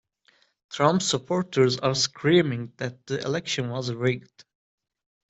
[0.71, 4.45] Trump supporters are screaming that the election was rigged.